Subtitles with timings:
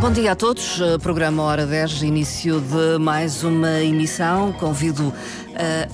[0.00, 0.78] Bom dia a todos.
[1.02, 4.52] Programa Hora 10, início de mais uma emissão.
[4.52, 5.12] Convido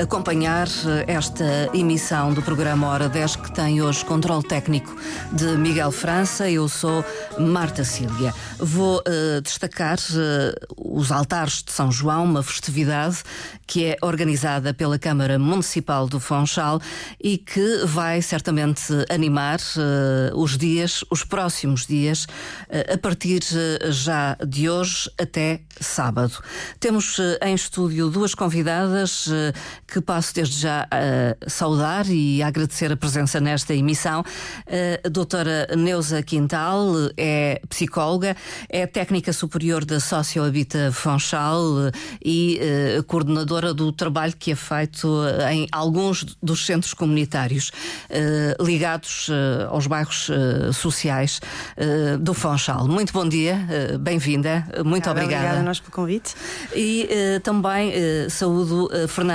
[0.00, 0.68] acompanhar
[1.06, 4.94] esta emissão do programa Hora 10, que tem hoje controle técnico
[5.32, 6.50] de Miguel França.
[6.50, 7.04] Eu sou
[7.38, 8.34] Marta Cília.
[8.58, 13.22] Vou uh, destacar uh, os altares de São João, uma festividade
[13.66, 16.80] que é organizada pela Câmara Municipal do Funchal
[17.18, 19.58] e que vai certamente animar
[20.34, 22.26] os dias, os próximos dias,
[22.92, 23.40] a partir
[23.88, 26.34] já de hoje até sábado.
[26.78, 29.30] Temos em estúdio duas convidadas
[29.86, 34.24] que passo desde já a saudar e a agradecer a presença nesta emissão.
[35.04, 38.36] A doutora Neuza Quintal é psicóloga,
[38.68, 41.90] é técnica superior da Sociohabita Fonchal
[42.24, 42.60] e
[42.98, 45.08] uh, coordenadora do trabalho que é feito
[45.50, 47.70] em alguns dos centros comunitários
[48.10, 50.30] uh, ligados uh, aos bairros
[50.72, 51.40] sociais
[52.20, 52.86] do Fonchal.
[52.86, 53.66] Muito bom dia,
[54.00, 55.36] bem-vinda, muito obrigada.
[55.36, 56.34] Obrigada a nós pelo convite.
[56.74, 57.08] E
[57.42, 57.92] também
[58.28, 58.88] saúdo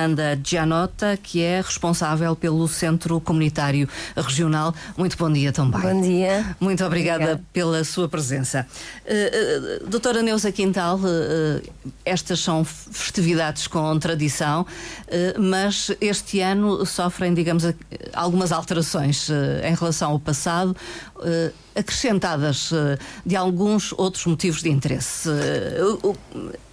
[0.09, 4.73] Fernanda Gianotta, que é responsável pelo Centro Comunitário Regional.
[4.97, 5.81] Muito bom dia também.
[5.81, 6.55] Bom dia.
[6.59, 7.45] Muito obrigada, obrigada.
[7.53, 8.65] pela sua presença.
[9.05, 11.61] Uh, uh, doutora Neuza Quintal, uh,
[12.03, 14.65] estas são festividades com tradição,
[15.37, 17.63] mas este ano sofrem, digamos,
[18.13, 20.75] algumas alterações em relação ao passado
[21.75, 22.71] acrescentadas
[23.25, 25.29] de alguns outros motivos de interesse.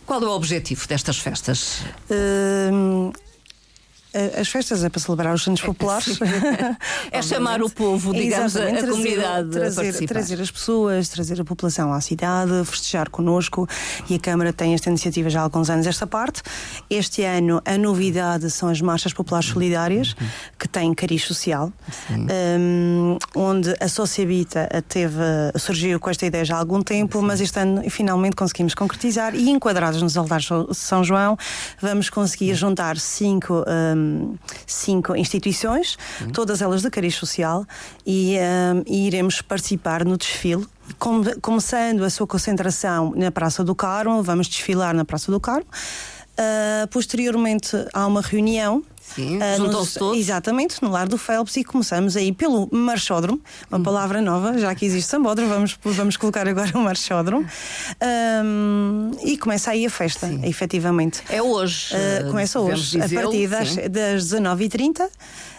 [0.07, 1.81] Qual é o objetivo destas festas?
[2.09, 3.13] Uh,
[4.41, 6.19] as festas é para celebrar os santos populares.
[7.11, 11.45] é chamar o povo, digamos, a, trazer, comunidade trazer, a trazer as pessoas, trazer a
[11.45, 13.69] população à cidade, festejar connosco.
[14.09, 15.87] E a Câmara tem esta iniciativa já há alguns anos.
[15.87, 16.43] Esta parte.
[16.89, 20.15] Este ano a novidade são as marchas populares solidárias
[20.59, 21.73] que têm cariz social,
[22.11, 25.17] um, onde a Sociabita teve,
[25.59, 27.27] surgiu com esta ideia já há algum tempo, Sim.
[27.27, 29.35] mas este ano finalmente conseguimos concretizar.
[29.35, 31.37] E enquadrados nos altares de São João
[31.81, 34.06] vamos conseguir juntar cinco um,
[34.67, 36.31] cinco instituições, uhum.
[36.31, 37.65] todas elas de cariz social,
[38.05, 40.67] e, um, e iremos participar no desfile
[41.43, 45.67] começando a sua concentração na Praça do Carmo, vamos desfilar na Praça do Carmo.
[46.39, 50.19] Uh, posteriormente há uma reunião Sim, uh, juntou-se todos.
[50.19, 53.83] Exatamente, no Lar do Phelps e começamos aí pelo marchódromo, uma hum.
[53.83, 57.47] palavra nova, já que existe sambódromo, vamos, vamos colocar agora o marchódromo.
[58.45, 60.41] Um, e começa aí a festa, sim.
[60.45, 61.23] efetivamente.
[61.29, 61.95] É hoje.
[61.95, 65.09] Uh, começa hoje, a partir das, das 19h30.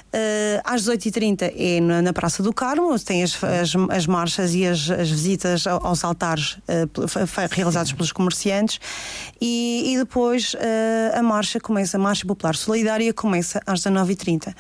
[0.08, 4.66] Uh, às 18h30 é na, na, Praça do Carmo, tem as, as, as marchas e
[4.66, 8.80] as, as, visitas aos altares uh, realizados pelos comerciantes
[9.40, 10.58] e, e depois uh,
[11.14, 14.56] a marcha começa, a Marcha Popular Solidária começa às 19h30.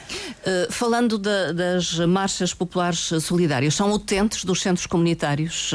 [0.69, 5.73] falando das marchas populares solidárias, são utentes dos centros comunitários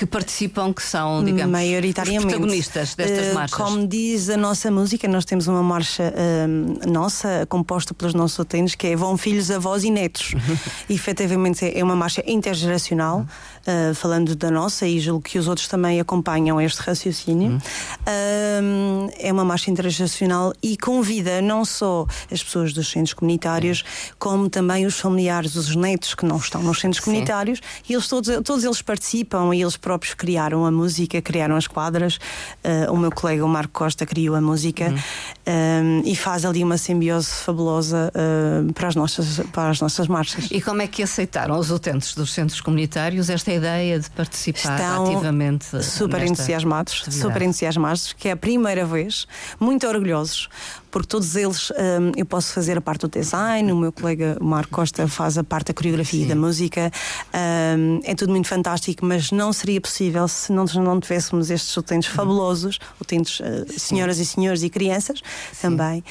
[0.00, 2.24] que participam, que são, digamos, Maioritariamente.
[2.24, 3.58] os protagonistas destas uh, marchas?
[3.58, 8.74] Como diz a nossa música, nós temos uma marcha uh, nossa, composta pelos nossos utentes,
[8.74, 10.34] que é Vão Filhos, Avós e Netos.
[10.88, 15.68] e, efetivamente é uma marcha intergeracional, uh, falando da nossa, e julgo que os outros
[15.68, 17.50] também acompanham este raciocínio.
[17.50, 19.10] Uhum.
[19.18, 23.84] é uma marcha intergeracional e convida não só as pessoas dos centros comunitários,
[24.18, 27.10] como também os familiares, os netos que não estão nos centros Sim.
[27.10, 31.66] comunitários, e eles todos, todos eles participam e eles próprios criaram a música, criaram as
[31.66, 32.14] quadras.
[32.62, 36.02] Uh, o meu colega, o Marco Costa, criou a música uhum.
[36.02, 40.46] um, e faz ali uma simbiose fabulosa uh, para, as nossas, para as nossas marchas.
[40.52, 45.12] E como é que aceitaram os utentes dos centros comunitários esta ideia de participar Estão
[45.12, 45.82] ativamente?
[45.82, 47.22] Super entusiasmados, atividade.
[47.22, 49.26] super entusiasmados, que é a primeira vez,
[49.58, 50.48] muito orgulhosos,
[50.88, 54.70] porque todos eles um, eu posso fazer a parte do design, o meu colega Marco
[54.70, 56.26] Costa faz a parte da coreografia Sim.
[56.26, 56.92] e da música.
[57.34, 62.08] Um, é tudo muito fantástico, mas não seria possível se não, não tivéssemos estes utentes
[62.10, 62.16] uhum.
[62.16, 65.20] fabulosos, utentes uh, senhoras e senhores e crianças
[65.52, 65.60] Sim.
[65.62, 66.04] também,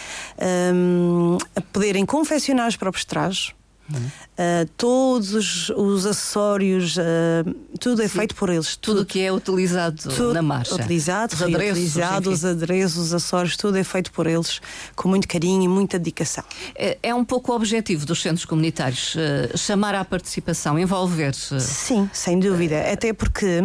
[0.73, 3.53] um, a poderem confeccionar os próprios trajes
[3.97, 7.01] Uh, todos os, os acessórios, uh,
[7.79, 8.19] tudo é Sim.
[8.19, 8.75] feito por eles.
[8.75, 10.75] Tudo que é utilizado tudo na marcha.
[10.75, 11.95] Utilizado, os adereços,
[12.27, 14.61] os adereços, os acessórios, tudo é feito por eles
[14.95, 16.43] com muito carinho e muita dedicação.
[16.75, 21.33] É, é um pouco o objetivo dos centros comunitários, uh, chamar à participação, envolver.
[21.33, 21.59] -se.
[21.59, 22.91] Sim, sem dúvida.
[22.91, 23.63] Até porque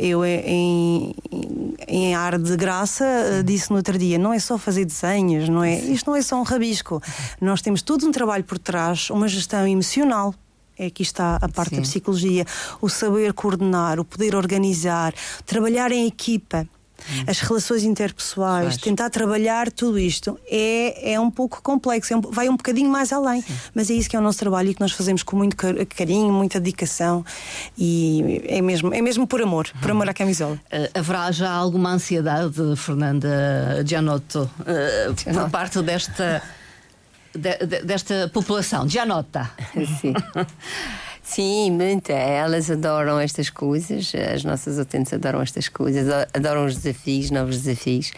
[0.00, 1.14] eu, em,
[1.86, 5.62] em ar de graça, uh, disse no outro dia: não é só fazer desenhos, não
[5.62, 5.78] é?
[5.78, 7.00] Isto não é só um rabisco.
[7.40, 10.34] Nós temos todo um trabalho por trás, uma gestão emocional.
[10.78, 11.76] É aqui está a parte Sim.
[11.76, 12.44] da psicologia,
[12.80, 15.12] o saber coordenar, o poder organizar,
[15.44, 16.68] trabalhar em equipa
[17.26, 22.48] as relações interpessoais, tentar trabalhar tudo isto é, é um pouco complexo, é um, vai
[22.48, 23.42] um bocadinho mais além.
[23.42, 23.56] Sim.
[23.74, 26.32] Mas é isso que é o nosso trabalho e que nós fazemos com muito carinho,
[26.32, 27.24] muita dedicação
[27.76, 30.54] e é mesmo, é mesmo por amor, por amor à camisola.
[30.72, 36.42] Uh, haverá já alguma ansiedade, Fernanda Gianotto, uh, por parte desta,
[37.34, 38.88] de, de, desta população?
[38.88, 39.50] Gianotta.
[40.00, 40.14] Sim.
[41.28, 42.14] Sim, muita.
[42.14, 48.10] Elas adoram estas coisas, as nossas utentes adoram estas coisas, adoram os desafios, novos desafios.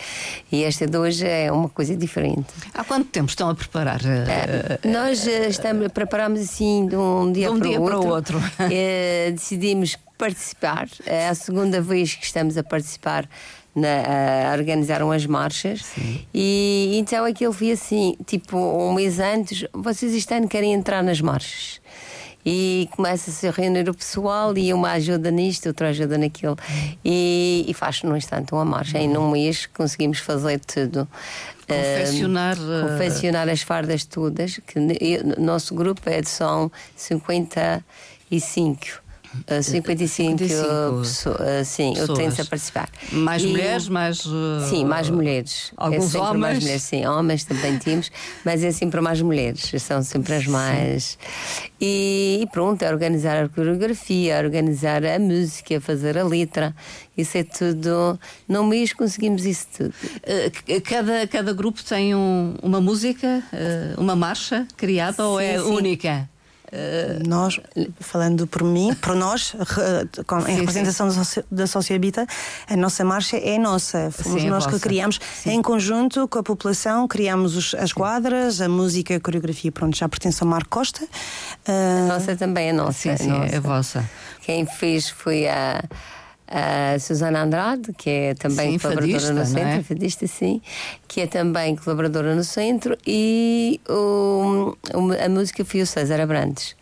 [0.51, 2.47] E esta de hoje é uma coisa diferente.
[2.73, 4.01] Há quanto tempo estão a preparar?
[4.07, 7.99] É, nós eh, estamos, preparamos assim de um dia, de um para, dia o para
[7.99, 8.41] o outro.
[8.71, 10.89] É, decidimos participar.
[11.05, 13.29] É a segunda vez que estamos a participar.
[13.73, 16.27] Na, a organizaram as marchas Sim.
[16.35, 21.21] e então aquilo foi assim, tipo um mês antes, vocês este ano querem entrar nas
[21.21, 21.81] marchas
[22.45, 26.57] e começa-se a reunir o pessoal e uma ajuda nisto, outra ajuda naquilo
[27.05, 28.99] e, e faz num instante uma marcha.
[28.99, 31.07] Em um mês conseguimos fazer tudo.
[31.67, 37.83] Confeccionar, uh, confeccionar as fardas todas, que o nosso grupo é de são 55
[38.31, 39.10] Uh,
[39.63, 42.11] 55, 55 pessoas, uh, sim, pessoas.
[42.11, 42.89] utentes a participar.
[43.13, 44.25] Mais e, mulheres, mais.
[44.69, 45.71] Sim, mais mulheres.
[45.73, 46.41] É alguns é homens.
[46.41, 48.11] Mais mulheres, sim, homens também tínhamos,
[48.45, 51.17] mas é sempre mais mulheres, são sempre as mais.
[51.81, 56.75] E, e, pronto, é organizar a coreografia, organizar a música, fazer a letra,
[57.17, 58.19] isso é tudo.
[58.49, 59.95] Num mês conseguimos isso tudo.
[60.85, 63.43] Cada, cada grupo tem um, uma música,
[63.97, 65.65] uma marcha criada sim, ou é sim.
[65.65, 66.29] única?
[67.27, 67.61] Nós,
[67.99, 69.55] falando por mim, por nós,
[70.27, 71.43] com, em sim, representação sim.
[71.51, 72.27] da Sociabita,
[72.69, 74.11] a nossa marcha é nossa.
[74.11, 78.69] Fomos sim, nós que criamos em conjunto com a população, criamos os, as quadras, a
[78.69, 81.07] música, a coreografia, pronto, já pertence ao Marco Costa.
[81.67, 82.93] A nossa também é nossa.
[82.93, 84.09] Sim, sim, é, é vossa.
[84.43, 85.83] Quem fez foi a
[86.51, 89.83] a Susana Andrade, que é também sim, colaboradora fadista, no centro, é?
[89.83, 90.61] fadista, sim,
[91.07, 94.77] que é também colaboradora no centro, e o,
[95.25, 96.75] a música foi o César Abrantes.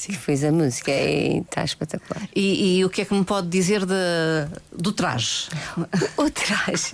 [0.00, 0.12] Sim.
[0.14, 2.26] fez a música e está espetacular.
[2.34, 3.94] E, e, o que é que me pode dizer de,
[4.72, 5.48] do traje?
[6.16, 6.92] O, traje.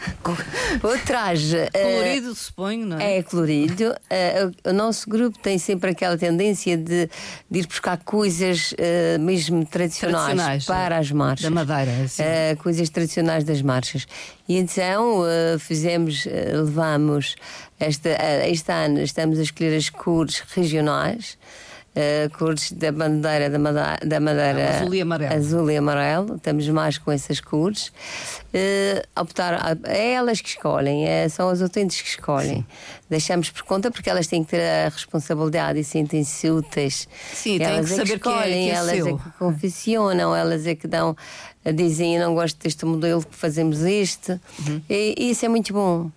[0.83, 1.57] o traje.
[1.73, 3.19] Colorido, uh, suponho, não é?
[3.19, 3.93] É colorido.
[3.93, 7.09] Uh, o nosso grupo tem sempre aquela tendência de,
[7.49, 11.45] de ir buscar coisas uh, mesmo tradicionais, tradicionais, para as marchas.
[11.45, 12.25] Da Madeira, sim.
[12.59, 14.07] coisas tradicionais das marchas.
[14.49, 15.23] E então
[15.59, 17.35] fizemos, levamos,
[17.81, 18.11] esta,
[18.47, 21.37] este ano estamos a escolher as cores regionais
[21.97, 25.35] uh, cores da bandeira da Madeira, da Madeira azul e amarelo.
[25.35, 27.89] Azul e amarelo, estamos mais com essas cores.
[27.89, 32.59] Uh, optar, é elas que escolhem, é, são as utentes que escolhem.
[32.59, 32.67] Sim.
[33.09, 37.09] Deixamos por conta porque elas têm que ter a responsabilidade e sentem-se úteis.
[37.33, 39.09] Sim, elas têm que é saber que escolhem, que é, que é elas seu.
[39.09, 41.17] é que confessionam, elas é que dão,
[41.75, 44.33] dizem eu não gosto deste modelo que fazemos este.
[44.33, 44.83] Uhum.
[44.91, 46.11] E, e isso é muito bom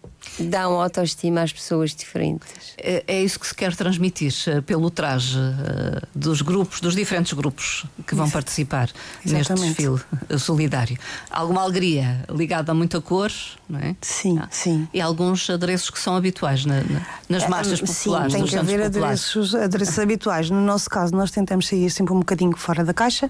[0.68, 2.74] uma autoestima às pessoas diferentes.
[2.78, 7.34] É, é isso que se quer transmitir uh, pelo traje uh, dos grupos, dos diferentes
[7.34, 8.90] grupos que vão participar
[9.26, 9.50] Exatamente.
[9.50, 10.98] neste desfile uh, solidário.
[11.30, 13.32] Alguma alegria ligada a muita cor,
[13.68, 13.96] não é?
[14.02, 14.48] Sim, ah.
[14.52, 14.88] sim.
[14.94, 18.34] E alguns adereços que são habituais na, na, nas marchas populares.
[18.34, 20.50] Sim, tem que haver adereços, adereços habituais.
[20.50, 23.30] No nosso caso, nós tentamos sair sempre um bocadinho fora da caixa,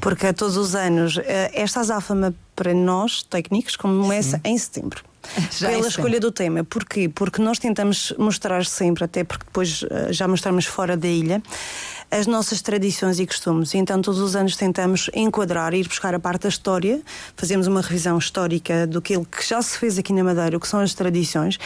[0.00, 1.18] porque todos os anos
[1.52, 4.50] esta azáfama para nós, técnicos, começa sim.
[4.50, 5.02] em setembro.
[5.50, 6.64] Já pela escolha do tema.
[6.64, 7.08] Porquê?
[7.08, 11.42] Porque nós tentamos mostrar sempre, até porque depois eh, já mostramos fora da ilha,
[12.10, 13.74] as nossas tradições e costumes.
[13.74, 17.00] Então, todos os anos tentamos enquadrar, ir buscar a parte da história,
[17.36, 20.80] fazemos uma revisão histórica do que já se fez aqui na Madeira, o que são
[20.80, 21.58] as tradições.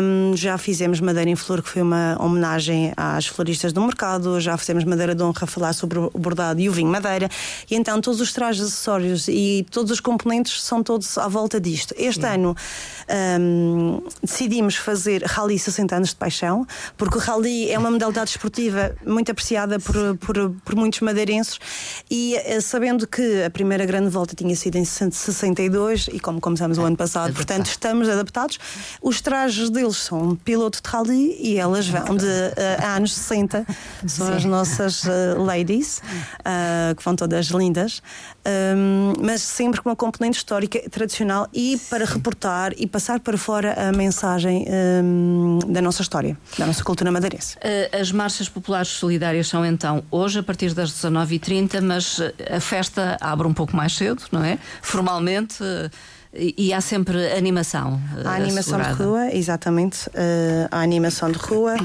[0.00, 4.56] Um, já fizemos Madeira em Flor, que foi uma homenagem às floristas do mercado, já
[4.56, 7.28] fizemos Madeira de Honra a falar sobre o bordado e o vinho Madeira.
[7.68, 11.92] E então, todos os trajes, acessórios e todos os componentes são todos à volta disto.
[11.98, 12.34] Este Sim.
[12.34, 12.56] ano
[13.40, 16.64] um, decidimos fazer Rally 60 anos de paixão,
[16.96, 21.58] porque o Rally é uma modalidade esportiva muito apreciada apreciada por, por, por muitos madeirenses
[22.10, 26.76] e eh, sabendo que a primeira grande volta tinha sido em 62 e como começamos
[26.76, 28.58] o ano passado, portanto estamos adaptados.
[29.00, 33.66] Os trajes deles são piloto de rally e elas vão de uh, anos 60,
[34.06, 36.02] são as nossas uh, ladies,
[36.40, 38.02] uh, que vão todas lindas,
[38.76, 43.88] um, mas sempre com uma componente histórica tradicional e para reportar e passar para fora
[43.88, 44.64] a mensagem
[45.04, 47.56] um, da nossa história, da nossa cultura madeirense.
[47.92, 53.16] As marchas populares solidárias Solidárias são então hoje a partir das 19h30, mas a festa
[53.20, 54.58] abre um pouco mais cedo, não é?
[54.80, 55.62] Formalmente.
[56.38, 58.00] E há sempre animação.
[58.24, 58.94] A animação assegurada.
[58.96, 60.08] de rua, exatamente.
[60.08, 61.76] Uh, a animação de rua.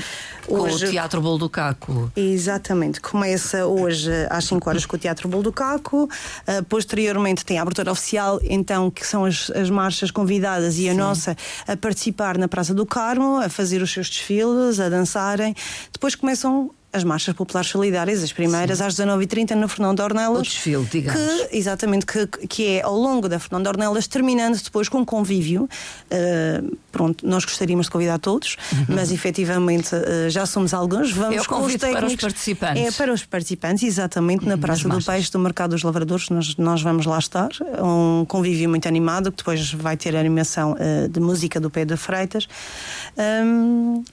[0.45, 2.11] Com hoje, o Teatro Bolo do Caco.
[2.15, 3.01] Exatamente.
[3.01, 6.03] Começa hoje às 5 horas com o Teatro Bolo do Caco.
[6.03, 10.91] Uh, posteriormente tem a abertura oficial, então, que são as, as marchas convidadas e a
[10.91, 10.97] Sim.
[10.97, 15.55] nossa a participar na Praça do Carmo, a fazer os seus desfiles, a dançarem.
[15.91, 18.83] Depois começam as marchas populares solidárias, as primeiras Sim.
[18.83, 20.39] às 19h30 no Fernão de Ornelas.
[20.39, 21.19] O desfile, digamos.
[21.19, 25.05] Que, exatamente, que, que é ao longo da Fernão de Ornelas, terminando depois com um
[25.05, 25.63] convívio.
[25.63, 28.85] Uh, pronto, nós gostaríamos de convidar todos, uhum.
[28.89, 31.11] mas efetivamente uh, já somos alguns.
[31.11, 31.99] Vamos é com os técnicos.
[31.99, 32.83] para os participantes.
[32.83, 36.81] É para os participantes, exatamente, na Praça do Peixe do Mercado dos Lavradores, nós, nós
[36.83, 37.49] vamos lá estar.
[37.81, 41.97] Um convívio muito animado, que depois vai ter a animação uh, de música do Pedro
[41.97, 42.47] Freitas.
[43.17, 44.03] Um,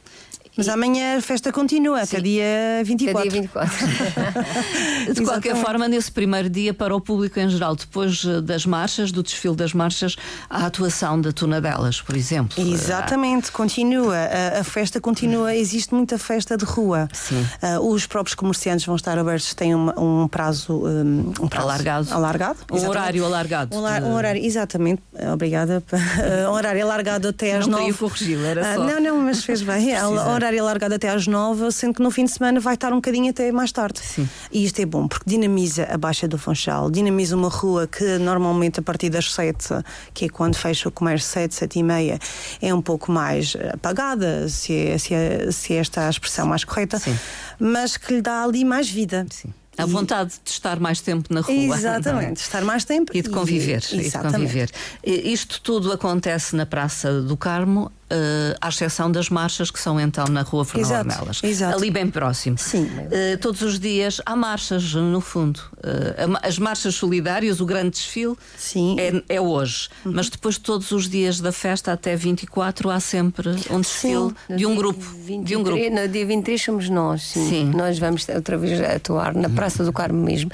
[0.60, 2.44] mas amanhã a festa continua, até dia
[2.84, 3.18] 24.
[3.18, 5.14] Até dia 24.
[5.14, 9.10] de qualquer forma, nesse primeiro dia, para o público em geral, depois eh, das marchas,
[9.10, 10.16] do desfile das marchas,
[10.50, 12.62] a atuação da Tunadelas, por exemplo.
[12.62, 14.16] Exatamente, continua.
[14.16, 17.08] A, a, festa continua, existe muita festa de rua.
[17.10, 17.40] Sim.
[17.62, 22.12] Uh, os próprios comerciantes vão estar abertos, têm um, um prazo, um, um prazo alargado.
[22.12, 23.74] alargado um horário alargado.
[23.74, 25.02] Um, um, horário, exatamente,
[25.32, 25.82] obrigada.
[26.50, 27.66] um horário alargado até às.
[27.66, 28.80] Não corrigi-lo, era só.
[28.82, 29.94] Uh, não, não, mas fez bem
[30.34, 33.30] horário alargado até às nove, sendo que no fim de semana vai estar um bocadinho
[33.30, 34.00] até mais tarde.
[34.00, 34.28] Sim.
[34.50, 38.80] E isto é bom, porque dinamiza a Baixa do Funchal, dinamiza uma rua que normalmente
[38.80, 39.68] a partir das sete,
[40.12, 42.18] que é quando fecha o comércio, sete, sete e meia,
[42.60, 46.64] é um pouco mais apagada, se é, se é, se é esta a expressão mais
[46.64, 47.16] correta, Sim.
[47.58, 49.26] mas que lhe dá ali mais vida.
[49.30, 49.52] Sim.
[49.78, 51.54] A vontade de estar mais tempo na rua.
[51.54, 53.82] Exatamente, de estar mais tempo e de conviver.
[53.92, 54.70] E, e de conviver.
[55.02, 60.26] Isto tudo acontece na Praça do Carmo, uh, à exceção das marchas que são então
[60.26, 61.40] na Rua Fernão Ornelas.
[61.74, 62.58] Ali bem próximo.
[62.58, 62.84] Sim.
[62.84, 65.60] Uh, todos os dias há marchas, no fundo.
[65.78, 68.96] Uh, as marchas solidárias, o grande desfile Sim.
[68.98, 69.88] É, é hoje.
[70.04, 70.12] Uhum.
[70.14, 74.56] Mas depois, todos os dias da festa, até 24, há sempre um desfile sim.
[74.56, 75.00] de um grupo.
[75.00, 75.90] 23, de um grupo.
[75.90, 77.48] No dia 23 somos nós, sim.
[77.48, 77.64] sim.
[77.70, 80.50] Nós vamos outra vez atuar na Praça do Carmo mesmo,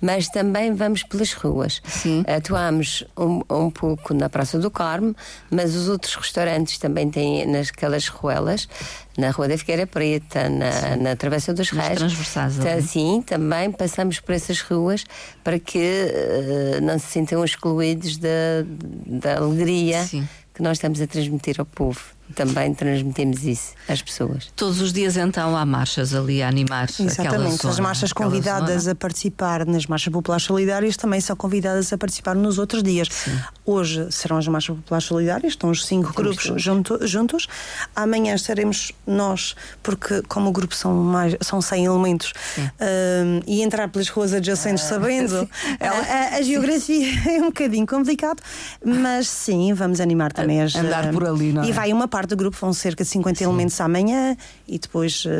[0.00, 1.82] mas também vamos pelas ruas.
[1.86, 2.24] Sim.
[2.26, 5.14] Atuamos um, um pouco na Praça do Carmo,
[5.50, 8.68] mas os outros restaurantes também também tem nasquelas ruelas,
[9.16, 11.98] na Rua da Figueira Preta, na, na Travessa dos Reis.
[11.98, 12.56] transversais.
[12.56, 15.04] Tá, sim, também passamos por essas ruas
[15.42, 18.28] para que uh, não se sintam excluídos da,
[19.06, 20.28] da alegria sim.
[20.54, 22.00] que nós estamos a transmitir ao povo
[22.34, 24.50] também transmitimos isso às pessoas.
[24.56, 28.92] Todos os dias então há marchas ali a animar Exatamente, zona, as marchas convidadas zona.
[28.92, 33.08] a participar nas marchas populares solidárias também são convidadas a participar nos outros dias.
[33.10, 33.38] Sim.
[33.64, 37.46] Hoje serão as marchas populares solidárias, estão os cinco grupos junto, juntos.
[37.94, 43.88] Amanhã estaremos nós, porque como o grupo são mais são 100 elementos uh, e entrar
[43.88, 45.48] pelas ruas adjacentes ah, sabendo
[45.80, 48.42] a, a, a, geografia é um bocadinho complicado,
[48.84, 51.68] mas sim, vamos animar também as andar por ali, não é?
[51.68, 53.44] E vai uma parte parte do grupo vão cerca de 50 Sim.
[53.44, 54.36] elementos amanhã
[54.68, 55.30] e depois uh,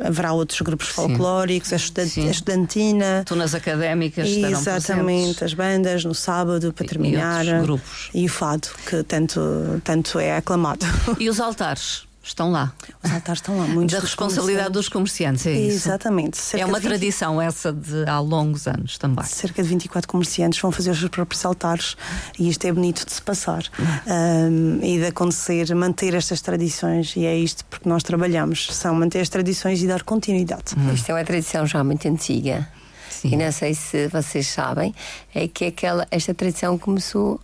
[0.00, 3.24] haverá outros grupos folclóricos, a, estudant, a, estudantina.
[3.26, 7.44] Tunas académicas Exatamente, as bandas no sábado para terminar.
[7.44, 8.10] E, grupos.
[8.14, 9.40] e o fado, que tanto,
[9.82, 10.86] tanto é aclamado.
[11.18, 12.11] E os altares?
[12.22, 12.72] Estão lá.
[13.02, 13.94] Os altares estão lá, muitos.
[13.94, 15.88] Da responsabilidade dos comerciantes, é isso?
[15.88, 16.36] Exatamente.
[16.38, 16.88] Cerca é uma 20...
[16.88, 19.24] tradição essa de há longos anos também.
[19.24, 21.96] Cerca de 24 comerciantes vão fazer os seus próprios altares
[22.38, 23.64] e isto é bonito de se passar
[24.06, 29.20] um, e de acontecer, manter estas tradições e é isto porque nós trabalhamos, são manter
[29.20, 30.74] as tradições e dar continuidade.
[30.76, 30.92] Hum.
[30.94, 32.68] Isto é uma tradição já muito antiga.
[33.10, 33.34] Sim.
[33.34, 34.94] E não sei se vocês sabem,
[35.34, 37.40] é que aquela, esta tradição começou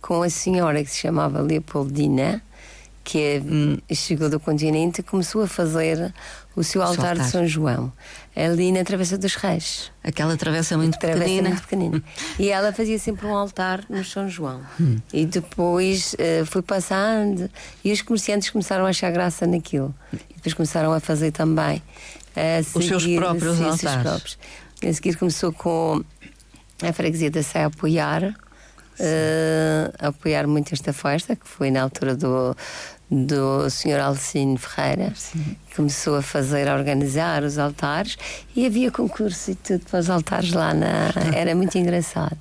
[0.00, 2.42] com a senhora que se chamava Leopoldina,
[3.10, 6.14] que é, hum, chegou do continente e começou a fazer
[6.54, 7.92] o seu altar, de São João,
[8.36, 9.90] ali na Travessa dos Reis.
[10.04, 11.48] Aquela travessa muito travessa pequenina.
[11.48, 12.02] Muito pequenina.
[12.38, 14.60] e ela fazia sempre um altar no São João.
[14.80, 14.98] Hum.
[15.12, 17.50] E depois uh, foi passando
[17.84, 19.92] e os comerciantes começaram a achar graça naquilo.
[20.12, 21.82] E depois começaram a fazer também.
[22.36, 24.02] A seguir, os seus próprios sim, altares.
[24.02, 24.38] Próprios.
[24.84, 26.04] A seguir começou com
[26.80, 28.36] a freguesia da Sé a apoiar
[29.00, 32.56] uh, apoiar muito esta festa, que foi na altura do,
[33.10, 34.00] do Sr.
[34.00, 35.56] Alcino Ferreira, Sim.
[35.74, 38.16] começou a fazer, a organizar os altares
[38.54, 41.10] e havia concurso e tudo para os altares lá na.
[41.34, 42.38] Era muito engraçado.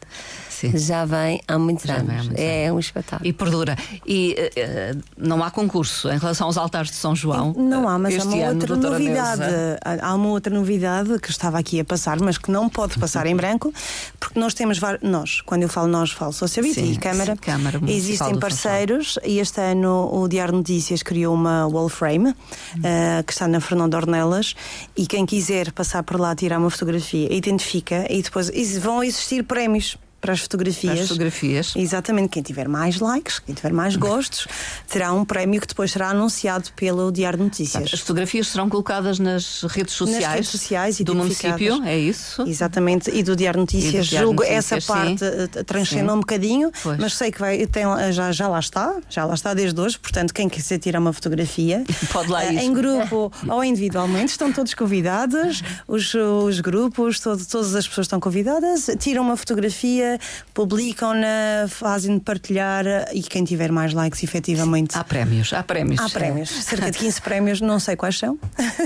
[0.60, 0.78] Sim.
[0.78, 2.28] Já vem há muitos Já anos.
[2.28, 2.76] Muitos é anos.
[2.76, 3.30] um espetáculo.
[3.30, 3.78] E perdura.
[4.06, 7.54] E uh, não há concurso em relação aos altares de São João?
[7.54, 9.40] Não há, mas há uma ano, outra novidade.
[9.40, 9.80] Neuza.
[10.02, 13.36] Há uma outra novidade que estava aqui a passar, mas que não pode passar em
[13.36, 13.74] branco,
[14.20, 17.36] porque nós temos nós, quando eu falo nós, falo Socialite e Câmara.
[17.36, 23.24] Sim, Câmara existem parceiros e este ano o Diário Notícias criou uma wall frame uh,
[23.26, 24.56] que está na Fernando Ornelas
[24.98, 28.50] e quem quiser passar por lá tirar uma fotografia identifica e depois
[28.80, 30.94] vão existir prémios para as fotografias.
[30.94, 31.74] Para as fotografias.
[31.76, 32.30] Exatamente.
[32.30, 34.48] Quem tiver mais likes, quem tiver mais gostos,
[34.88, 37.94] terá um prémio que depois será anunciado pelo Diário de Notícias.
[37.94, 42.44] As fotografias serão colocadas nas redes sociais, nas redes sociais do município, é isso?
[42.44, 43.10] Exatamente.
[43.12, 44.08] E do Diário de Notícias.
[44.08, 46.98] Diário Julgo Notícias, essa parte eh, transcendeu um bocadinho, pois.
[46.98, 50.00] mas sei que vai, tem, já, já lá está, já lá está desde hoje.
[50.00, 52.60] Portanto, quem quiser tirar uma fotografia, pode lá uh, ir.
[52.60, 55.62] Em grupo ou individualmente, estão todos convidados.
[55.88, 58.90] Os, os grupos, todo, todas as pessoas estão convidadas.
[59.00, 60.09] Tiram uma fotografia,
[60.54, 64.98] publicam publicam-na, fazem partilhar e quem tiver mais likes, efetivamente.
[64.98, 66.00] Há prémios, há prémios.
[66.00, 68.38] Há prémios, cerca de 15 prémios, não sei quais são,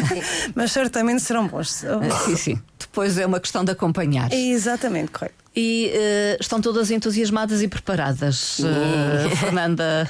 [0.55, 1.83] mas certamente serão bons.
[2.25, 2.61] Sim, sim.
[2.79, 4.31] Depois é uma questão de acompanhar.
[4.31, 5.42] É exatamente, correto.
[5.55, 10.09] E uh, estão todas entusiasmadas e preparadas, uh, Fernanda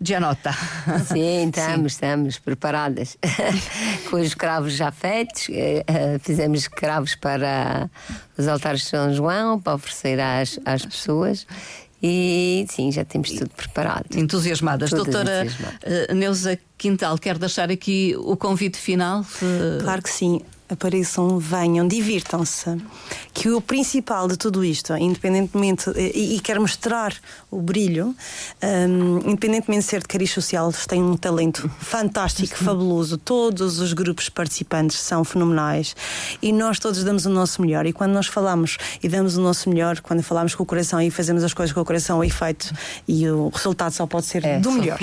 [0.00, 0.52] Gianotta.
[1.04, 2.06] Sim, estamos, Sim.
[2.06, 3.18] estamos preparadas.
[4.08, 7.90] Com os cravos já feitos, uh, fizemos cravos para
[8.38, 11.44] os altares de São João, para oferecer às, às pessoas.
[12.00, 14.04] E sim, já temos tudo preparado.
[14.14, 14.90] Entusiasmadas.
[14.90, 16.14] Todas Doutora entusiasmadas.
[16.14, 19.24] Neuza Quintal, quer deixar aqui o convite final?
[19.80, 22.76] Claro que sim apareçam, venham, divirtam-se.
[23.32, 27.14] Que o principal de tudo isto, independentemente, e, e quero mostrar
[27.50, 28.14] o brilho,
[28.62, 33.18] um, independentemente de ser de cariz social, têm um talento fantástico, fabuloso.
[33.18, 35.94] Todos os grupos participantes são fenomenais
[36.40, 37.86] e nós todos damos o nosso melhor.
[37.86, 41.10] E quando nós falamos e damos o nosso melhor, quando falamos com o coração e
[41.10, 42.72] fazemos as coisas com o coração, o efeito
[43.06, 44.98] e o resultado só pode ser é, do melhor.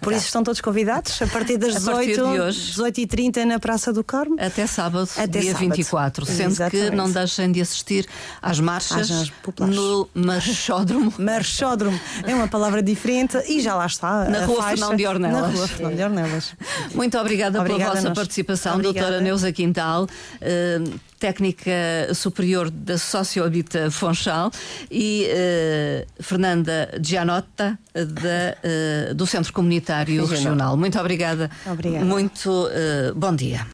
[0.00, 4.36] Por isso estão todos convidados a partir das 18, 18h30 na Praça do Carmo.
[4.38, 5.70] Até sábado sábado, Até dia sábado.
[5.70, 6.90] 24, sendo Exatamente.
[6.90, 8.06] que não deixem de assistir
[8.40, 11.12] às marchas às no Marchódromo.
[11.18, 14.24] Marchódromo é uma palavra diferente e já lá está.
[14.24, 15.42] Na Rua Fernão de Ornelas.
[15.42, 16.54] Na Rua Fernão de Ornelas.
[16.94, 19.00] Muito obrigada, obrigada pela vossa participação, obrigada.
[19.00, 20.04] doutora Neuza Quintal.
[20.04, 21.72] Uh, técnica
[22.14, 24.50] superior da Sociohabita Fonchal
[24.90, 30.36] e uh, Fernanda Gianotta da, uh, do Centro Comunitário Regional.
[30.36, 30.76] Regional.
[30.76, 31.50] Muito obrigada.
[31.66, 32.04] Obrigada.
[32.04, 33.64] Muito uh, bom dia.